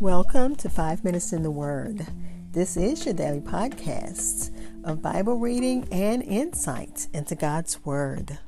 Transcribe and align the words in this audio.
Welcome 0.00 0.56
to 0.56 0.70
Five 0.70 1.04
Minutes 1.04 1.34
in 1.34 1.42
the 1.42 1.50
Word. 1.50 2.06
This 2.52 2.78
is 2.78 3.04
your 3.04 3.12
daily 3.12 3.42
podcast 3.42 4.50
of 4.82 5.02
Bible 5.02 5.36
reading 5.36 5.86
and 5.92 6.22
insight 6.22 7.06
into 7.12 7.34
God's 7.34 7.84
Word. 7.84 8.38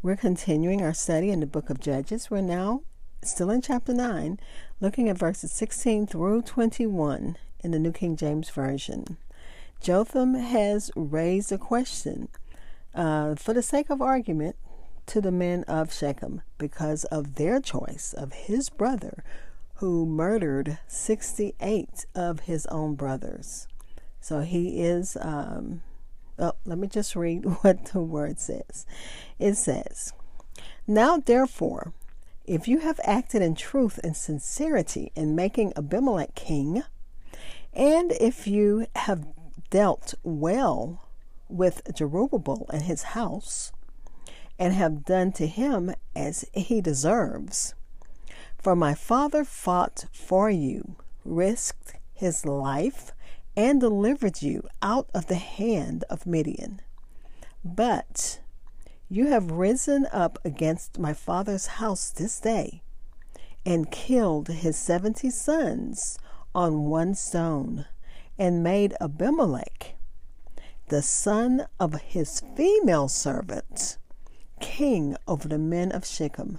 We're 0.00 0.16
continuing 0.16 0.80
our 0.80 0.94
study 0.94 1.28
in 1.28 1.40
the 1.40 1.46
book 1.46 1.68
of 1.68 1.78
Judges. 1.78 2.30
We're 2.30 2.40
now 2.40 2.84
still 3.22 3.50
in 3.50 3.60
chapter 3.60 3.92
9, 3.92 4.40
looking 4.80 5.10
at 5.10 5.18
verses 5.18 5.52
16 5.52 6.06
through 6.06 6.40
21 6.40 7.36
in 7.60 7.70
the 7.70 7.78
New 7.78 7.92
King 7.92 8.16
James 8.16 8.48
Version. 8.48 9.18
Jotham 9.78 10.36
has 10.36 10.90
raised 10.96 11.52
a 11.52 11.58
question. 11.58 12.28
Uh, 12.94 13.34
for 13.34 13.52
the 13.52 13.62
sake 13.62 13.90
of 13.90 14.00
argument, 14.00 14.56
to 15.06 15.20
the 15.20 15.32
men 15.32 15.64
of 15.64 15.92
Shechem 15.92 16.42
because 16.58 17.04
of 17.04 17.34
their 17.34 17.60
choice 17.60 18.14
of 18.16 18.32
his 18.32 18.68
brother 18.68 19.24
who 19.76 20.06
murdered 20.06 20.78
68 20.86 22.06
of 22.14 22.40
his 22.40 22.66
own 22.66 22.94
brothers. 22.94 23.66
So 24.20 24.40
he 24.40 24.80
is, 24.80 25.16
um, 25.20 25.82
oh, 26.38 26.52
let 26.64 26.78
me 26.78 26.86
just 26.88 27.16
read 27.16 27.44
what 27.62 27.86
the 27.86 28.00
word 28.00 28.38
says. 28.40 28.86
It 29.38 29.54
says, 29.54 30.12
Now 30.86 31.18
therefore, 31.18 31.92
if 32.46 32.68
you 32.68 32.80
have 32.80 33.00
acted 33.04 33.42
in 33.42 33.54
truth 33.54 33.98
and 34.04 34.16
sincerity 34.16 35.12
in 35.16 35.34
making 35.34 35.72
Abimelech 35.76 36.34
king, 36.34 36.82
and 37.72 38.12
if 38.12 38.46
you 38.46 38.86
have 38.94 39.26
dealt 39.70 40.14
well 40.22 41.08
with 41.48 41.82
Jerubbaal 41.84 42.68
and 42.70 42.82
his 42.82 43.02
house, 43.02 43.72
and 44.58 44.72
have 44.72 45.04
done 45.04 45.32
to 45.32 45.46
him 45.46 45.94
as 46.14 46.44
he 46.52 46.80
deserves. 46.80 47.74
For 48.58 48.74
my 48.74 48.94
father 48.94 49.44
fought 49.44 50.06
for 50.12 50.50
you, 50.50 50.96
risked 51.24 51.96
his 52.12 52.46
life, 52.46 53.12
and 53.56 53.80
delivered 53.80 54.42
you 54.42 54.66
out 54.82 55.08
of 55.14 55.26
the 55.26 55.36
hand 55.36 56.04
of 56.10 56.26
Midian. 56.26 56.80
But 57.64 58.40
you 59.08 59.26
have 59.26 59.50
risen 59.50 60.06
up 60.12 60.38
against 60.44 60.98
my 60.98 61.12
father's 61.12 61.66
house 61.66 62.10
this 62.10 62.40
day, 62.40 62.82
and 63.66 63.90
killed 63.90 64.48
his 64.48 64.76
seventy 64.76 65.30
sons 65.30 66.18
on 66.54 66.84
one 66.84 67.14
stone, 67.14 67.86
and 68.38 68.62
made 68.62 68.94
Abimelech, 69.00 69.94
the 70.88 71.02
son 71.02 71.66
of 71.78 71.94
his 72.00 72.42
female 72.56 73.08
servant, 73.08 73.98
king 74.64 75.14
over 75.28 75.46
the 75.46 75.58
men 75.58 75.92
of 75.92 76.06
Shechem, 76.06 76.58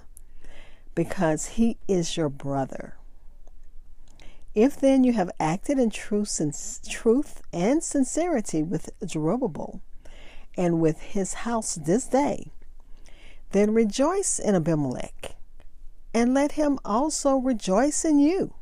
because 0.94 1.46
he 1.58 1.76
is 1.88 2.16
your 2.16 2.28
brother. 2.28 2.94
If 4.54 4.76
then 4.76 5.02
you 5.02 5.12
have 5.14 5.32
acted 5.40 5.80
in 5.80 5.90
truth 5.90 6.38
and, 6.38 6.54
truth 6.88 7.42
and 7.52 7.82
sincerity 7.82 8.62
with 8.62 8.90
Jerubbaal 9.02 9.80
and 10.56 10.80
with 10.80 11.00
his 11.00 11.34
house 11.34 11.74
this 11.74 12.06
day, 12.06 12.52
then 13.50 13.74
rejoice 13.74 14.38
in 14.38 14.54
Abimelech, 14.54 15.34
and 16.14 16.32
let 16.32 16.52
him 16.52 16.78
also 16.84 17.36
rejoice 17.36 18.04
in 18.04 18.20
you. 18.20 18.54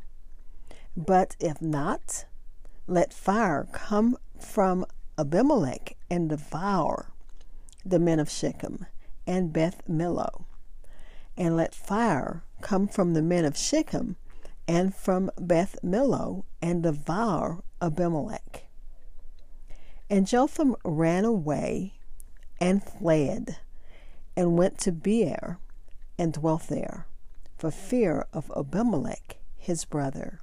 But 0.97 1.36
if 1.39 1.61
not, 1.61 2.25
let 2.86 3.12
fire 3.12 3.69
come 3.73 4.17
from 4.41 4.86
Abimelech 5.19 5.97
and 6.11 6.31
devour 6.31 7.12
the 7.84 7.98
men 7.98 8.19
of 8.19 8.31
Shechem 8.31 8.86
and 9.27 9.53
Beth 9.53 9.83
Millo. 9.89 10.44
And 11.36 11.56
let 11.56 11.75
fire 11.75 12.42
come 12.61 12.86
from 12.89 13.14
the 13.14 13.22
men 13.22 13.44
of 13.44 13.56
Shechem 13.56 14.17
and 14.67 14.94
from 14.94 15.30
Beth 15.39 15.77
Millo 15.83 16.44
and 16.62 16.83
devour 16.83 17.62
Abimelech. 17.83 18.64
And 20.08 20.27
Jotham 20.27 20.77
ran 20.85 21.24
away 21.24 21.95
and 22.61 22.83
fled 22.83 23.58
and 24.36 24.57
went 24.57 24.79
to 24.79 24.92
Beer 24.92 25.58
and 26.18 26.33
dwelt 26.33 26.68
there 26.68 27.06
for 27.56 27.70
fear 27.70 28.27
of 28.33 28.51
Abimelech 28.56 29.39
his 29.56 29.85
brother. 29.85 30.41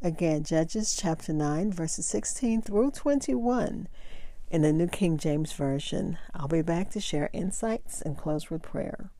Again, 0.00 0.44
Judges 0.44 0.94
chapter 0.94 1.32
9, 1.32 1.72
verses 1.72 2.06
16 2.06 2.62
through 2.62 2.92
21 2.92 3.88
in 4.50 4.62
the 4.62 4.72
New 4.72 4.86
King 4.86 5.18
James 5.18 5.52
Version. 5.52 6.18
I'll 6.34 6.48
be 6.48 6.62
back 6.62 6.90
to 6.90 7.00
share 7.00 7.30
insights 7.32 8.00
and 8.00 8.16
close 8.16 8.50
with 8.50 8.62
prayer. 8.62 9.10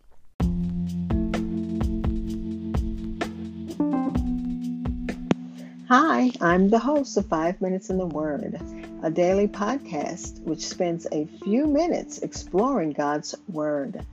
Hi, 5.89 6.31
I'm 6.41 6.69
the 6.69 6.79
host 6.79 7.17
of 7.17 7.27
Five 7.27 7.61
Minutes 7.61 7.89
in 7.89 7.97
the 7.97 8.07
Word, 8.07 8.61
a 9.03 9.11
daily 9.11 9.49
podcast 9.49 10.43
which 10.43 10.67
spends 10.67 11.07
a 11.13 11.27
few 11.43 11.67
minutes 11.67 12.19
exploring 12.19 12.93
God's 12.93 13.35
Word. 13.49 14.05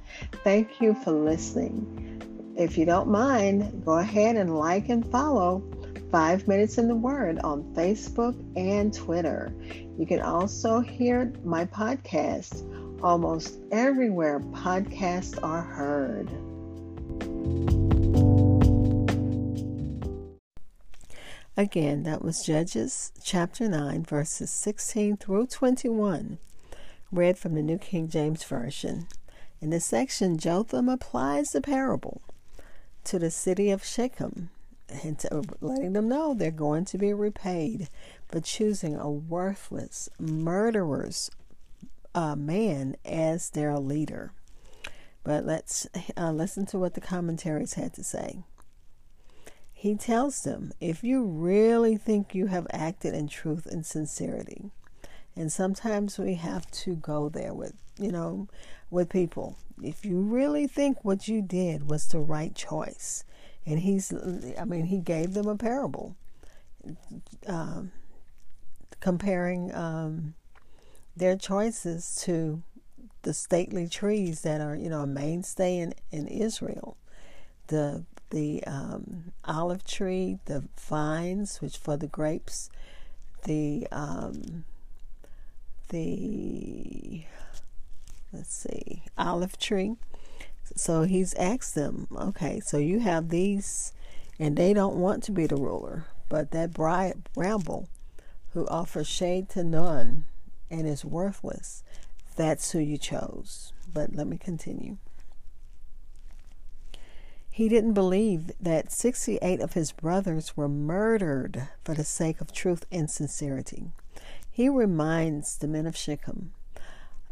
Thank 0.43 0.81
you 0.81 0.93
for 0.93 1.11
listening. 1.11 2.53
If 2.57 2.77
you 2.77 2.85
don't 2.85 3.09
mind, 3.09 3.83
go 3.83 3.97
ahead 3.97 4.37
and 4.37 4.57
like 4.57 4.87
and 4.87 5.05
follow 5.11 5.61
Five 6.11 6.47
Minutes 6.47 6.77
in 6.77 6.87
the 6.87 6.95
Word 6.95 7.39
on 7.39 7.63
Facebook 7.73 8.35
and 8.55 8.93
Twitter. 8.93 9.53
You 9.97 10.05
can 10.05 10.21
also 10.21 10.79
hear 10.79 11.33
my 11.43 11.65
podcast 11.65 12.63
almost 13.03 13.59
everywhere 13.71 14.39
podcasts 14.39 15.37
are 15.43 15.61
heard. 15.61 16.29
Again, 21.57 22.03
that 22.03 22.21
was 22.21 22.45
Judges 22.45 23.11
chapter 23.23 23.69
9, 23.69 24.03
verses 24.03 24.49
16 24.49 25.17
through 25.17 25.47
21, 25.47 26.37
read 27.11 27.37
from 27.37 27.55
the 27.55 27.61
New 27.61 27.77
King 27.77 28.09
James 28.09 28.43
Version. 28.43 29.07
In 29.61 29.69
this 29.69 29.85
section, 29.85 30.37
Jotham 30.37 30.89
applies 30.89 31.51
the 31.51 31.61
parable 31.61 32.21
to 33.05 33.19
the 33.19 33.31
city 33.31 33.71
of 33.71 33.85
Shechem 33.85 34.49
and 34.89 35.23
letting 35.61 35.93
them 35.93 36.07
know 36.07 36.33
they're 36.33 36.51
going 36.51 36.85
to 36.85 36.97
be 36.97 37.13
repaid 37.13 37.89
for 38.27 38.39
choosing 38.39 38.95
a 38.95 39.09
worthless 39.09 40.09
murderer's 40.19 41.31
uh, 42.13 42.35
man 42.35 42.95
as 43.03 43.49
their 43.49 43.77
leader. 43.77 44.31
But 45.23 45.45
let's 45.45 45.87
uh, 46.15 46.31
listen 46.31 46.65
to 46.67 46.77
what 46.77 46.93
the 46.93 47.01
commentaries 47.01 47.73
had 47.73 47.93
to 47.93 48.03
say. 48.03 48.43
He 49.73 49.95
tells 49.95 50.43
them, 50.43 50.71
if 50.79 51.03
you 51.03 51.23
really 51.25 51.97
think 51.97 52.33
you 52.33 52.47
have 52.47 52.67
acted 52.71 53.13
in 53.13 53.27
truth 53.27 53.65
and 53.65 53.85
sincerity, 53.85 54.71
and 55.35 55.51
sometimes 55.51 56.17
we 56.17 56.35
have 56.35 56.69
to 56.71 56.95
go 56.95 57.29
there 57.29 57.53
with, 57.53 57.73
you 57.99 58.11
know, 58.11 58.47
with 58.89 59.09
people. 59.09 59.57
If 59.83 60.05
you 60.05 60.19
really 60.19 60.65
think 60.67 61.03
what 61.03 61.27
you 61.27 61.41
did 61.41 61.89
was 61.89 62.07
the 62.07 62.19
right 62.19 62.55
choice, 62.55 63.25
and 63.65 63.79
he's 63.79 64.13
i 64.59 64.65
mean 64.65 64.85
he 64.85 64.99
gave 64.99 65.33
them 65.33 65.47
a 65.47 65.55
parable 65.55 66.15
um, 67.47 67.91
comparing 68.99 69.73
um, 69.73 70.35
their 71.15 71.35
choices 71.35 72.15
to 72.23 72.61
the 73.23 73.33
stately 73.33 73.87
trees 73.87 74.41
that 74.41 74.61
are 74.61 74.75
you 74.75 74.89
know 74.89 75.01
a 75.01 75.07
mainstay 75.07 75.79
in, 75.79 75.93
in 76.11 76.27
israel. 76.27 76.95
The 77.67 78.03
the 78.29 78.63
um, 78.65 79.31
olive 79.43 79.83
tree 79.83 80.39
the 80.45 80.63
vines 80.79 81.61
which 81.61 81.77
for 81.77 81.97
the 81.97 82.07
grapes 82.07 82.69
the 83.43 83.87
um, 83.91 84.65
the 85.89 87.23
let's 88.31 88.53
see 88.55 89.03
olive 89.17 89.57
tree 89.57 89.95
so 90.75 91.03
he's 91.03 91.33
asked 91.35 91.75
them, 91.75 92.07
okay, 92.15 92.59
so 92.59 92.77
you 92.77 92.99
have 92.99 93.29
these, 93.29 93.93
and 94.39 94.55
they 94.55 94.73
don't 94.73 94.95
want 94.95 95.23
to 95.23 95.31
be 95.31 95.45
the 95.45 95.55
ruler, 95.55 96.05
but 96.29 96.51
that 96.51 96.73
bramble 96.73 97.89
who 98.51 98.67
offers 98.67 99.07
shade 99.07 99.49
to 99.49 99.63
none 99.63 100.25
and 100.69 100.87
is 100.87 101.05
worthless, 101.05 101.83
that's 102.35 102.71
who 102.71 102.79
you 102.79 102.97
chose. 102.97 103.73
But 103.91 104.15
let 104.15 104.27
me 104.27 104.37
continue. 104.37 104.97
He 107.49 107.69
didn't 107.69 107.93
believe 107.93 108.51
that 108.59 108.91
68 108.91 109.61
of 109.61 109.73
his 109.73 109.93
brothers 109.93 110.57
were 110.57 110.67
murdered 110.67 111.69
for 111.85 111.93
the 111.93 112.03
sake 112.03 112.41
of 112.41 112.51
truth 112.51 112.85
and 112.91 113.09
sincerity. 113.09 113.91
He 114.51 114.67
reminds 114.67 115.57
the 115.57 115.67
men 115.67 115.85
of 115.85 115.95
Shechem 115.95 116.51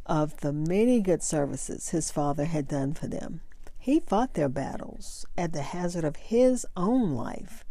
of 0.05 0.37
the 0.41 0.53
many 0.53 1.01
good 1.01 1.23
services 1.23 1.89
his 1.89 2.11
father 2.11 2.45
had 2.45 2.67
done 2.67 2.93
for 2.93 3.07
them. 3.07 3.41
He 3.77 3.99
fought 3.99 4.33
their 4.33 4.49
battles 4.49 5.25
at 5.37 5.53
the 5.53 5.61
hazard 5.61 6.03
of 6.05 6.15
his 6.15 6.65
own 6.77 7.13
life 7.13 7.65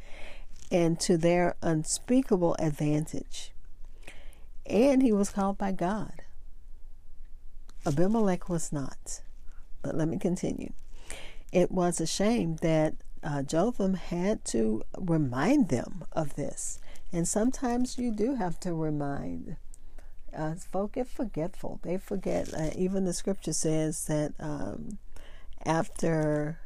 and 0.70 0.98
to 1.00 1.16
their 1.16 1.56
unspeakable 1.62 2.56
advantage. 2.58 3.52
And 4.66 5.02
he 5.02 5.12
was 5.12 5.30
called 5.30 5.58
by 5.58 5.72
God. 5.72 6.22
Abimelech 7.86 8.48
was 8.48 8.72
not. 8.72 9.20
But 9.82 9.96
let 9.96 10.08
me 10.08 10.18
continue. 10.18 10.72
it 11.52 11.70
was 11.70 12.00
a 12.00 12.06
shame 12.06 12.56
that 12.62 12.94
uh, 13.22 13.42
Jotham 13.42 13.94
had 13.94 14.44
to 14.46 14.82
remind 14.98 15.68
them 15.68 16.04
of 16.12 16.34
this. 16.34 16.78
And 17.12 17.28
sometimes 17.28 17.98
you 17.98 18.10
do 18.10 18.34
have 18.36 18.58
to 18.60 18.74
remind. 18.74 19.56
Uh, 20.36 20.54
folk 20.54 20.92
get 20.92 21.08
forgetful. 21.08 21.80
They 21.82 21.98
forget. 21.98 22.52
Uh, 22.54 22.70
even 22.76 23.04
the 23.04 23.12
scripture 23.12 23.52
says 23.52 24.04
that 24.06 24.32
um, 24.40 24.98
after 25.64 26.58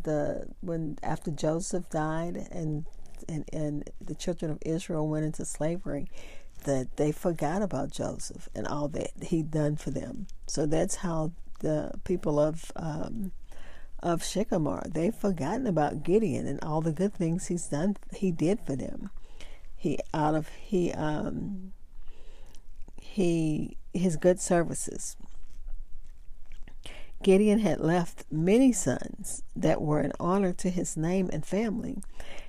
the 0.00 0.46
when 0.60 0.98
after 1.02 1.30
Joseph 1.30 1.88
died 1.90 2.36
and, 2.50 2.86
and 3.28 3.44
and 3.52 3.90
the 4.00 4.14
children 4.14 4.50
of 4.50 4.58
Israel 4.64 5.08
went 5.08 5.24
into 5.24 5.44
slavery, 5.44 6.08
that 6.64 6.96
they 6.96 7.12
forgot 7.12 7.62
about 7.62 7.90
Joseph 7.90 8.48
and 8.54 8.66
all 8.66 8.88
that 8.88 9.10
he'd 9.22 9.50
done 9.50 9.76
for 9.76 9.90
them. 9.90 10.26
So 10.46 10.66
that's 10.66 10.96
how 10.96 11.32
the 11.60 11.92
people 12.04 12.38
of 12.38 12.70
um, 12.76 13.32
of 14.02 14.22
Sycamore 14.22 14.82
they've 14.92 15.14
forgotten 15.14 15.66
about 15.66 16.02
Gideon 16.02 16.46
and 16.46 16.62
all 16.62 16.80
the 16.80 16.92
good 16.92 17.14
things 17.14 17.46
he's 17.46 17.66
done. 17.66 17.96
He 18.14 18.30
did 18.30 18.60
for 18.60 18.76
them. 18.76 19.10
He 19.74 19.98
out 20.12 20.34
of 20.34 20.48
he 20.48 20.92
um, 20.92 21.72
he 23.16 23.78
his 23.94 24.16
good 24.16 24.38
services. 24.38 25.16
Gideon 27.22 27.60
had 27.60 27.80
left 27.80 28.26
many 28.30 28.72
sons 28.72 29.42
that 29.56 29.80
were 29.80 30.00
an 30.00 30.12
honor 30.20 30.52
to 30.52 30.68
his 30.68 30.98
name 30.98 31.30
and 31.32 31.44
family, 31.44 31.96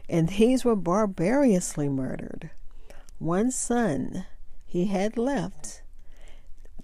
and 0.10 0.28
these 0.28 0.66
were 0.66 0.76
barbarously 0.76 1.88
murdered. 1.88 2.50
One 3.18 3.50
son 3.50 4.26
he 4.66 4.88
had 4.88 5.18
left 5.18 5.84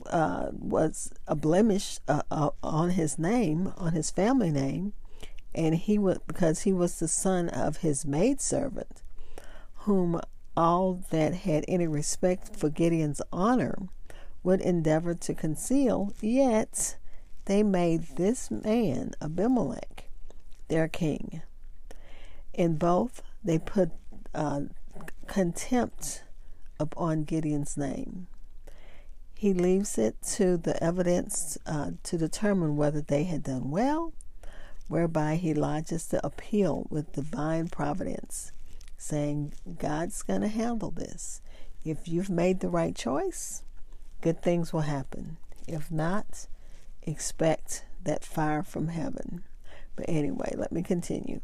uh, 0.09 0.47
was 0.53 1.11
a 1.27 1.35
blemish 1.35 1.99
uh, 2.07 2.21
uh, 2.31 2.51
on 2.63 2.91
his 2.91 3.19
name, 3.19 3.73
on 3.75 3.91
his 3.91 4.09
family 4.09 4.49
name, 4.49 4.93
and 5.53 5.75
he 5.75 5.97
was 5.97 6.19
because 6.25 6.61
he 6.61 6.71
was 6.71 6.99
the 6.99 7.09
son 7.09 7.49
of 7.49 7.77
his 7.77 8.05
maidservant, 8.05 9.03
whom 9.79 10.21
all 10.55 11.03
that 11.09 11.33
had 11.33 11.65
any 11.67 11.87
respect 11.87 12.55
for 12.55 12.69
Gideon's 12.69 13.21
honor 13.31 13.77
would 14.43 14.61
endeavor 14.61 15.13
to 15.13 15.33
conceal. 15.33 16.13
Yet 16.21 16.97
they 17.45 17.63
made 17.63 18.03
this 18.15 18.51
man 18.51 19.11
Abimelech 19.21 20.09
their 20.67 20.87
king. 20.87 21.41
In 22.53 22.77
both, 22.77 23.21
they 23.43 23.59
put 23.59 23.91
uh, 24.33 24.61
contempt 25.27 26.23
upon 26.79 27.23
Gideon's 27.23 27.77
name. 27.77 28.27
He 29.35 29.53
leaves 29.53 29.97
it 29.97 30.21
to 30.33 30.57
the 30.57 30.81
evidence 30.81 31.57
uh, 31.65 31.91
to 32.03 32.17
determine 32.17 32.77
whether 32.77 33.01
they 33.01 33.25
had 33.25 33.43
done 33.43 33.71
well, 33.71 34.13
whereby 34.87 35.35
he 35.35 35.53
lodges 35.53 36.07
the 36.07 36.25
appeal 36.25 36.87
with 36.89 37.13
divine 37.13 37.67
providence, 37.67 38.51
saying, 39.03 39.53
God's 39.77 40.21
going 40.23 40.41
to 40.41 40.47
handle 40.47 40.91
this. 40.91 41.41
If 41.83 42.07
you've 42.07 42.29
made 42.29 42.61
the 42.61 42.69
right 42.69 42.95
choice, 42.95 43.63
good 44.21 44.41
things 44.41 44.71
will 44.71 44.81
happen. 44.81 45.37
If 45.67 45.91
not, 45.91 46.47
expect 47.01 47.85
that 48.03 48.23
fire 48.23 48.63
from 48.63 48.87
heaven. 48.87 49.43
But 49.95 50.05
anyway, 50.07 50.53
let 50.55 50.71
me 50.71 50.81
continue. 50.81 51.41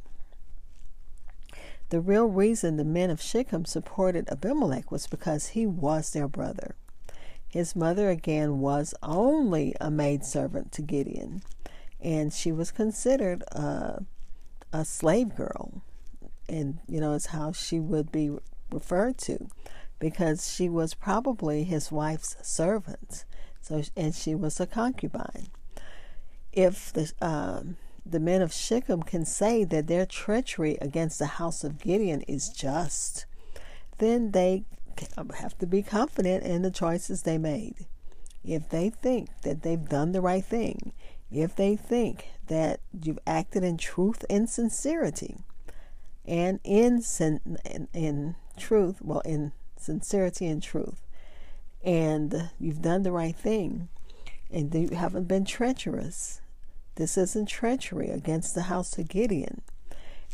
The 1.89 1.99
real 1.99 2.27
reason 2.27 2.77
the 2.77 2.85
men 2.85 3.09
of 3.09 3.21
Shechem 3.21 3.65
supported 3.65 4.29
Abimelech 4.29 4.91
was 4.91 5.07
because 5.07 5.49
he 5.49 5.65
was 5.65 6.11
their 6.11 6.27
brother. 6.27 6.75
His 7.47 7.75
mother 7.75 8.09
again 8.09 8.59
was 8.59 8.93
only 9.01 9.75
a 9.81 9.89
maidservant 9.89 10.71
to 10.73 10.83
Gideon, 10.83 11.41
and 11.99 12.31
she 12.31 12.51
was 12.51 12.71
considered 12.71 13.41
a, 13.51 14.03
a 14.71 14.85
slave 14.85 15.35
girl. 15.35 15.81
And, 16.49 16.79
you 16.87 16.99
know, 16.99 17.13
it's 17.13 17.27
how 17.27 17.51
she 17.51 17.79
would 17.79 18.11
be 18.11 18.31
referred 18.71 19.17
to 19.19 19.47
because 19.99 20.51
she 20.51 20.67
was 20.67 20.93
probably 20.93 21.63
his 21.63 21.91
wife's 21.91 22.35
servant. 22.41 23.23
So, 23.61 23.83
and 23.95 24.15
she 24.15 24.33
was 24.33 24.59
a 24.59 24.65
concubine. 24.65 25.49
If 26.51 26.91
the 26.91 27.11
um, 27.21 27.77
the 28.05 28.19
men 28.19 28.41
of 28.41 28.51
Shechem 28.51 29.03
can 29.03 29.25
say 29.25 29.63
that 29.65 29.87
their 29.87 30.05
treachery 30.05 30.77
against 30.81 31.19
the 31.19 31.27
house 31.27 31.63
of 31.63 31.79
Gideon 31.79 32.21
is 32.21 32.49
just, 32.49 33.25
then 33.99 34.31
they 34.31 34.63
have 35.37 35.57
to 35.59 35.67
be 35.67 35.83
confident 35.83 36.43
in 36.43 36.63
the 36.63 36.71
choices 36.71 37.21
they 37.21 37.37
made. 37.37 37.85
If 38.43 38.69
they 38.69 38.89
think 38.89 39.29
that 39.43 39.61
they've 39.61 39.87
done 39.87 40.11
the 40.11 40.21
right 40.21 40.43
thing, 40.43 40.93
if 41.31 41.55
they 41.55 41.75
think 41.75 42.29
that 42.47 42.79
you've 42.99 43.19
acted 43.27 43.63
in 43.63 43.77
truth 43.77 44.25
and 44.29 44.49
sincerity, 44.49 45.43
and 46.29 46.59
in 46.63 47.01
in, 47.19 47.87
in 47.91 48.35
truth, 48.55 49.01
well, 49.01 49.21
in 49.21 49.51
sincerity 49.77 50.45
and 50.45 50.61
truth, 50.61 51.07
and 51.83 52.51
you've 52.59 52.81
done 52.81 53.01
the 53.01 53.11
right 53.11 53.35
thing, 53.35 53.89
and 54.51 54.73
you 54.73 54.95
haven't 54.95 55.27
been 55.27 55.43
treacherous, 55.43 56.41
this 56.95 57.17
isn't 57.17 57.47
treachery 57.47 58.09
against 58.09 58.53
the 58.53 58.63
house 58.63 58.97
of 58.97 59.09
Gideon, 59.09 59.61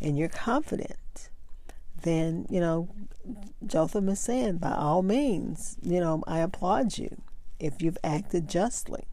and 0.02 0.18
you're 0.18 0.28
confident, 0.28 1.30
then, 2.02 2.46
you 2.50 2.60
know, 2.60 2.90
Jotham 3.66 4.10
is 4.10 4.20
saying, 4.20 4.58
by 4.58 4.74
all 4.74 5.02
means, 5.02 5.78
you 5.82 6.02
know, 6.02 6.24
I 6.28 6.40
applaud 6.40 6.98
you 6.98 7.22
if 7.58 7.82
you've 7.82 7.98
acted 8.04 8.50
justly. 8.50 9.06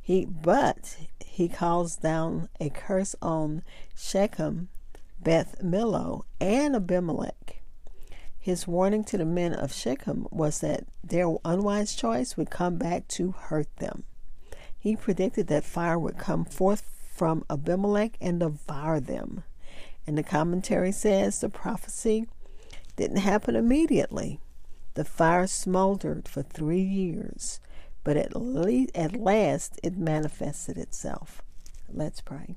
He, 0.00 0.24
but 0.24 0.96
he 1.24 1.48
calls 1.48 1.96
down 1.96 2.48
a 2.60 2.70
curse 2.70 3.16
on 3.20 3.62
Shechem, 3.96 4.68
Beth 5.20 5.56
Millo, 5.62 6.22
and 6.40 6.76
Abimelech. 6.76 7.62
His 8.38 8.66
warning 8.66 9.02
to 9.04 9.18
the 9.18 9.24
men 9.24 9.54
of 9.54 9.72
Shechem 9.72 10.26
was 10.30 10.60
that 10.60 10.84
their 11.02 11.34
unwise 11.44 11.94
choice 11.94 12.36
would 12.36 12.50
come 12.50 12.76
back 12.76 13.08
to 13.08 13.32
hurt 13.32 13.74
them. 13.78 14.04
He 14.78 14.94
predicted 14.94 15.48
that 15.48 15.64
fire 15.64 15.98
would 15.98 16.16
come 16.16 16.44
forth 16.44 16.84
from 17.12 17.44
Abimelech 17.50 18.16
and 18.20 18.38
devour 18.38 19.00
them. 19.00 19.42
And 20.06 20.16
the 20.16 20.22
commentary 20.22 20.92
says 20.92 21.40
the 21.40 21.48
prophecy 21.48 22.26
didn't 22.94 23.16
happen 23.16 23.56
immediately. 23.56 24.38
The 24.94 25.04
fire 25.04 25.46
smoldered 25.46 26.28
for 26.28 26.42
three 26.42 26.80
years, 26.80 27.58
but 28.04 28.16
at, 28.16 28.36
least, 28.36 28.92
at 28.94 29.16
last 29.16 29.80
it 29.82 29.98
manifested 29.98 30.78
itself. 30.78 31.42
Let's 31.92 32.20
pray. 32.20 32.56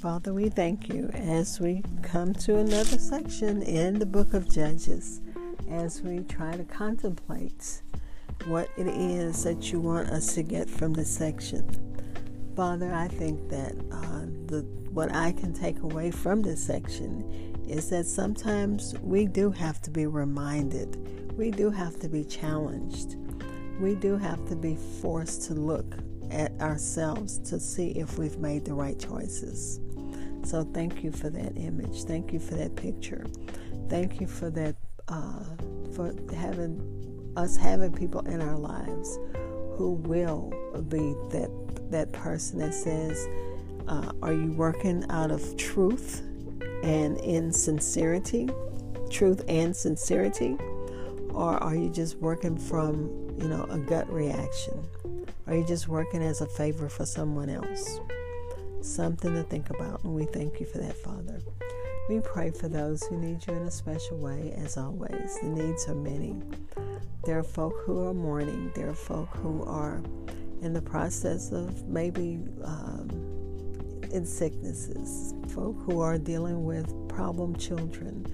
Father, 0.00 0.32
we 0.32 0.48
thank 0.48 0.88
you 0.88 1.10
as 1.12 1.60
we 1.60 1.82
come 2.00 2.32
to 2.32 2.56
another 2.56 2.98
section 2.98 3.60
in 3.60 3.98
the 3.98 4.06
book 4.06 4.32
of 4.32 4.50
Judges 4.50 5.20
as 5.68 6.00
we 6.00 6.20
try 6.20 6.56
to 6.56 6.64
contemplate 6.64 7.82
what 8.46 8.70
it 8.78 8.86
is 8.86 9.44
that 9.44 9.70
you 9.70 9.78
want 9.78 10.08
us 10.08 10.34
to 10.36 10.42
get 10.42 10.70
from 10.70 10.94
this 10.94 11.14
section. 11.14 11.68
Father, 12.56 12.90
I 12.94 13.08
think 13.08 13.50
that 13.50 13.74
uh, 13.92 14.24
the 14.46 14.62
what 14.90 15.14
I 15.14 15.32
can 15.32 15.52
take 15.52 15.80
away 15.80 16.10
from 16.10 16.40
this 16.40 16.64
section 16.64 17.60
is 17.68 17.90
that 17.90 18.06
sometimes 18.06 18.94
we 19.02 19.26
do 19.26 19.50
have 19.50 19.82
to 19.82 19.90
be 19.90 20.06
reminded, 20.06 21.36
we 21.36 21.50
do 21.50 21.70
have 21.70 22.00
to 22.00 22.08
be 22.08 22.24
challenged, 22.24 23.16
we 23.78 23.96
do 23.96 24.16
have 24.16 24.48
to 24.48 24.56
be 24.56 24.76
forced 25.02 25.42
to 25.48 25.54
look 25.54 25.94
at 26.30 26.58
ourselves 26.58 27.36
to 27.50 27.60
see 27.60 27.90
if 27.90 28.16
we've 28.16 28.38
made 28.38 28.64
the 28.64 28.72
right 28.72 28.98
choices. 28.98 29.78
So 30.42 30.64
thank 30.64 31.04
you 31.04 31.12
for 31.12 31.30
that 31.30 31.56
image. 31.56 32.04
Thank 32.04 32.32
you 32.32 32.40
for 32.40 32.54
that 32.54 32.74
picture. 32.76 33.26
Thank 33.88 34.20
you 34.20 34.26
for 34.26 34.50
that 34.50 34.74
uh, 35.08 35.44
for 35.94 36.14
having 36.34 37.32
us 37.36 37.56
having 37.56 37.92
people 37.92 38.20
in 38.22 38.40
our 38.40 38.56
lives 38.56 39.18
who 39.76 39.92
will 39.92 40.50
be 40.88 41.14
that 41.30 41.50
that 41.90 42.12
person 42.12 42.58
that 42.60 42.74
says, 42.74 43.28
uh, 43.88 44.12
"Are 44.22 44.32
you 44.32 44.52
working 44.52 45.04
out 45.10 45.30
of 45.30 45.56
truth 45.56 46.22
and 46.82 47.18
in 47.18 47.52
sincerity, 47.52 48.48
truth 49.10 49.42
and 49.48 49.74
sincerity, 49.74 50.56
or 51.30 51.62
are 51.62 51.76
you 51.76 51.90
just 51.90 52.16
working 52.18 52.56
from 52.56 53.08
you 53.38 53.48
know 53.48 53.64
a 53.70 53.78
gut 53.78 54.10
reaction? 54.12 54.86
Are 55.46 55.56
you 55.56 55.64
just 55.64 55.88
working 55.88 56.22
as 56.22 56.40
a 56.40 56.46
favor 56.46 56.88
for 56.88 57.06
someone 57.06 57.50
else?" 57.50 58.00
Something 58.82 59.34
to 59.34 59.42
think 59.42 59.70
about, 59.70 60.02
and 60.04 60.14
we 60.14 60.24
thank 60.24 60.58
you 60.58 60.66
for 60.66 60.78
that, 60.78 60.96
Father. 60.96 61.40
We 62.08 62.20
pray 62.20 62.50
for 62.50 62.68
those 62.68 63.02
who 63.04 63.18
need 63.18 63.46
you 63.46 63.54
in 63.54 63.62
a 63.62 63.70
special 63.70 64.16
way, 64.16 64.52
as 64.56 64.76
always. 64.76 65.38
The 65.40 65.48
needs 65.48 65.86
are 65.88 65.94
many. 65.94 66.40
There 67.24 67.38
are 67.38 67.44
folk 67.44 67.74
who 67.84 68.08
are 68.08 68.14
mourning, 68.14 68.72
there 68.74 68.88
are 68.88 68.94
folk 68.94 69.28
who 69.36 69.62
are 69.64 70.02
in 70.62 70.72
the 70.72 70.80
process 70.82 71.52
of 71.52 71.86
maybe 71.88 72.40
um, 72.64 73.08
in 74.12 74.24
sicknesses, 74.24 75.34
folk 75.48 75.76
who 75.82 76.00
are 76.00 76.18
dealing 76.18 76.64
with 76.64 76.92
problem 77.08 77.56
children, 77.56 78.26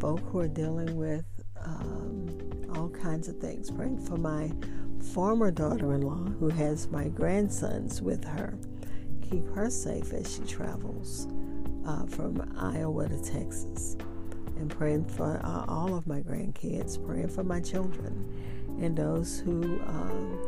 folk 0.00 0.20
who 0.30 0.40
are 0.40 0.48
dealing 0.48 0.96
with 0.96 1.24
um, 1.64 2.28
all 2.74 2.88
kinds 2.88 3.28
of 3.28 3.36
things. 3.38 3.70
Praying 3.70 4.04
for 4.04 4.16
my 4.16 4.50
former 5.14 5.50
daughter 5.50 5.94
in 5.94 6.02
law 6.02 6.24
who 6.38 6.48
has 6.48 6.88
my 6.88 7.08
grandsons 7.08 8.02
with 8.02 8.24
her. 8.24 8.58
Keep 9.32 9.54
her 9.54 9.70
safe 9.70 10.12
as 10.12 10.34
she 10.34 10.42
travels 10.42 11.26
uh, 11.86 12.04
from 12.04 12.54
Iowa 12.58 13.08
to 13.08 13.18
Texas. 13.18 13.96
And 14.58 14.70
praying 14.70 15.06
for 15.06 15.40
uh, 15.42 15.64
all 15.66 15.94
of 15.94 16.06
my 16.06 16.20
grandkids, 16.20 17.02
praying 17.04 17.30
for 17.30 17.42
my 17.42 17.58
children 17.58 18.30
and 18.78 18.94
those 18.94 19.40
who 19.40 19.80
um, 19.86 20.38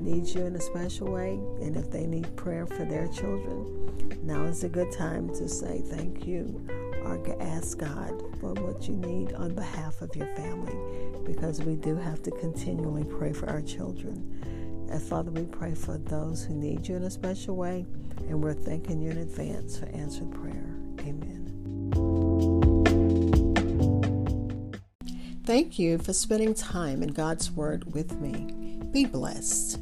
need 0.00 0.26
you 0.26 0.46
in 0.46 0.56
a 0.56 0.60
special 0.60 1.12
way. 1.12 1.34
And 1.62 1.76
if 1.76 1.92
they 1.92 2.06
need 2.06 2.34
prayer 2.34 2.66
for 2.66 2.84
their 2.84 3.06
children, 3.06 4.18
now 4.24 4.42
is 4.46 4.64
a 4.64 4.68
good 4.68 4.90
time 4.90 5.28
to 5.34 5.48
say 5.48 5.80
thank 5.86 6.26
you 6.26 6.60
or 7.04 7.22
ask 7.40 7.78
God 7.78 8.20
for 8.40 8.52
what 8.54 8.88
you 8.88 8.96
need 8.96 9.32
on 9.34 9.54
behalf 9.54 10.02
of 10.02 10.14
your 10.16 10.26
family 10.34 10.76
because 11.24 11.62
we 11.62 11.76
do 11.76 11.94
have 11.94 12.20
to 12.24 12.32
continually 12.32 13.04
pray 13.04 13.32
for 13.32 13.48
our 13.48 13.62
children. 13.62 14.57
And 14.90 15.02
Father, 15.02 15.30
we 15.30 15.44
pray 15.44 15.74
for 15.74 15.98
those 15.98 16.44
who 16.44 16.54
need 16.54 16.88
you 16.88 16.96
in 16.96 17.04
a 17.04 17.10
special 17.10 17.56
way, 17.56 17.86
and 18.28 18.42
we're 18.42 18.54
thanking 18.54 19.00
you 19.00 19.10
in 19.10 19.18
advance 19.18 19.78
for 19.78 19.86
answered 19.86 20.30
prayer. 20.32 20.74
Amen. 21.00 21.44
Thank 25.44 25.78
you 25.78 25.98
for 25.98 26.12
spending 26.12 26.54
time 26.54 27.02
in 27.02 27.08
God's 27.08 27.50
Word 27.50 27.94
with 27.94 28.20
me. 28.20 28.80
Be 28.92 29.04
blessed. 29.06 29.78